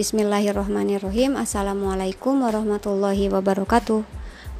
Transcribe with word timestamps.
Bismillahirrahmanirrahim. 0.00 1.36
Assalamualaikum 1.36 2.40
warahmatullahi 2.40 3.28
wabarakatuh. 3.28 4.00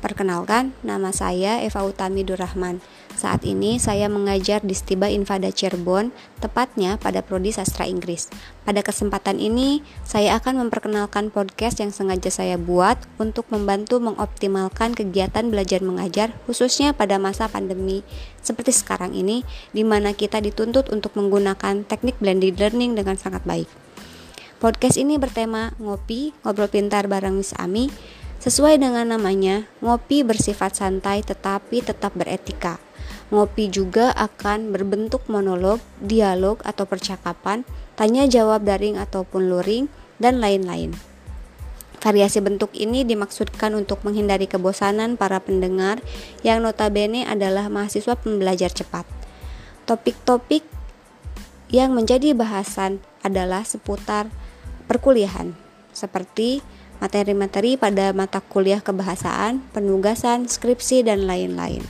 Perkenalkan, 0.04 0.77
nama 0.85 1.17
saya 1.17 1.65
Eva 1.65 1.81
Utami 1.88 2.29
Durrahman. 2.29 2.85
Saat 3.17 3.49
ini 3.49 3.81
saya 3.81 4.13
mengajar 4.13 4.61
di 4.61 4.76
Stiba 4.76 5.08
Infada 5.08 5.49
Cirebon 5.49 6.13
Tepatnya 6.45 7.01
pada 7.01 7.24
Prodi 7.24 7.56
Sastra 7.56 7.88
Inggris. 7.88 8.29
Pada 8.69 8.85
kesempatan 8.85 9.40
ini, 9.40 9.81
saya 10.04 10.37
akan 10.37 10.69
memperkenalkan 10.69 11.33
podcast 11.33 11.81
yang 11.81 11.88
sengaja 11.88 12.29
saya 12.29 12.61
buat 12.61 13.01
Untuk 13.17 13.49
membantu 13.49 13.97
mengoptimalkan 13.97 14.93
kegiatan 14.93 15.49
belajar 15.49 15.81
mengajar 15.81 16.37
Khususnya 16.45 16.93
pada 16.93 17.16
masa 17.16 17.48
pandemi 17.48 18.05
Seperti 18.45 18.77
sekarang 18.77 19.16
ini 19.16 19.41
di 19.73 19.88
mana 19.88 20.12
kita 20.12 20.36
dituntut 20.45 20.92
untuk 20.92 21.16
menggunakan 21.16 21.88
teknik 21.88 22.20
blended 22.20 22.60
learning 22.60 22.92
dengan 22.92 23.16
sangat 23.16 23.41
baik 23.48 23.89
Podcast 24.60 25.00
ini 25.00 25.16
bertema 25.16 25.73
ngopi, 25.80 26.37
ngobrol 26.45 26.69
pintar 26.69 27.09
bareng 27.09 27.41
Miss 27.41 27.56
Ami. 27.56 27.88
Sesuai 28.45 28.77
dengan 28.77 29.09
namanya, 29.09 29.64
ngopi 29.80 30.20
bersifat 30.20 30.77
santai 30.77 31.24
tetapi 31.24 31.80
tetap 31.80 32.12
beretika. 32.12 32.77
Ngopi 33.33 33.73
juga 33.73 34.12
akan 34.12 34.69
berbentuk 34.69 35.24
monolog, 35.33 35.80
dialog 36.05 36.60
atau 36.60 36.84
percakapan, 36.84 37.64
tanya 37.96 38.28
jawab 38.28 38.69
daring 38.69 39.00
ataupun 39.00 39.48
luring, 39.48 39.88
dan 40.20 40.45
lain-lain. 40.45 40.92
Variasi 42.05 42.45
bentuk 42.45 42.77
ini 42.77 43.00
dimaksudkan 43.08 43.72
untuk 43.72 44.05
menghindari 44.05 44.45
kebosanan 44.45 45.16
para 45.16 45.41
pendengar 45.41 46.05
yang 46.45 46.61
notabene 46.61 47.24
adalah 47.24 47.72
mahasiswa 47.72 48.12
pembelajar 48.12 48.69
cepat. 48.69 49.08
Topik-topik 49.88 50.69
yang 51.72 51.97
menjadi 51.97 52.36
bahasan 52.36 53.00
adalah 53.25 53.64
seputar 53.64 54.28
perkuliahan, 54.91 55.55
seperti 55.94 56.58
materi-materi 56.98 57.78
pada 57.78 58.10
mata 58.10 58.42
kuliah 58.42 58.83
kebahasaan, 58.83 59.62
penugasan, 59.70 60.50
skripsi, 60.50 61.06
dan 61.06 61.30
lain-lain. 61.30 61.86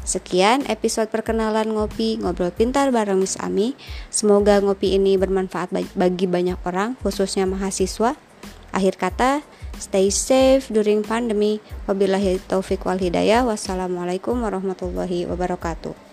Sekian 0.00 0.64
episode 0.66 1.12
perkenalan 1.12 1.76
ngopi 1.76 2.16
ngobrol 2.18 2.50
pintar 2.50 2.88
bareng 2.90 3.20
Miss 3.20 3.36
Ami. 3.36 3.76
Semoga 4.08 4.58
ngopi 4.58 4.96
ini 4.96 5.20
bermanfaat 5.20 5.70
bagi 5.92 6.26
banyak 6.26 6.56
orang, 6.64 6.96
khususnya 7.04 7.44
mahasiswa. 7.44 8.16
Akhir 8.74 8.96
kata, 8.96 9.44
stay 9.78 10.08
safe 10.10 10.66
during 10.72 11.06
pandemi. 11.06 11.62
Wabillahi 11.86 12.42
taufik 12.48 12.88
wal 12.88 12.98
hidayah. 12.98 13.46
Wassalamualaikum 13.46 14.40
warahmatullahi 14.40 15.28
wabarakatuh. 15.30 16.09